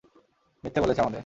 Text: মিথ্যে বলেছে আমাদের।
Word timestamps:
মিথ্যে 0.63 0.79
বলেছে 0.81 1.01
আমাদের। 1.01 1.19